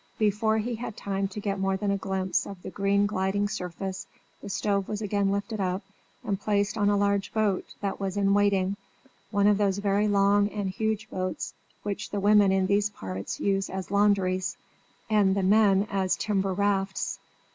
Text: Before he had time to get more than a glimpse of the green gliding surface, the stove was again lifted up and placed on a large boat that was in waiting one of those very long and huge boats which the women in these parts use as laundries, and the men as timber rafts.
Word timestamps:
Before 0.17 0.57
he 0.57 0.73
had 0.73 0.97
time 0.97 1.27
to 1.27 1.39
get 1.39 1.59
more 1.59 1.77
than 1.77 1.91
a 1.91 1.95
glimpse 1.97 2.47
of 2.47 2.63
the 2.63 2.71
green 2.71 3.05
gliding 3.05 3.47
surface, 3.47 4.07
the 4.41 4.49
stove 4.49 4.87
was 4.89 4.99
again 4.99 5.31
lifted 5.31 5.59
up 5.61 5.83
and 6.23 6.41
placed 6.41 6.75
on 6.75 6.89
a 6.89 6.97
large 6.97 7.31
boat 7.35 7.65
that 7.81 7.99
was 7.99 8.17
in 8.17 8.33
waiting 8.33 8.77
one 9.29 9.45
of 9.45 9.59
those 9.59 9.77
very 9.77 10.07
long 10.07 10.49
and 10.49 10.71
huge 10.71 11.07
boats 11.11 11.53
which 11.83 12.09
the 12.09 12.19
women 12.19 12.51
in 12.51 12.65
these 12.65 12.89
parts 12.89 13.39
use 13.39 13.69
as 13.69 13.91
laundries, 13.91 14.57
and 15.07 15.35
the 15.35 15.43
men 15.43 15.85
as 15.91 16.15
timber 16.15 16.51
rafts. 16.51 17.19